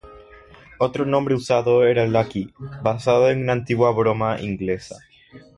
Otro 0.79 1.05
nombre 1.05 1.35
usado 1.35 1.83
era 1.85 2.07
Lucky, 2.07 2.51
basado 2.81 3.29
en 3.29 3.41
una 3.43 3.53
antigua 3.53 3.91
broma 3.93 4.41
inglesa. 4.41 4.95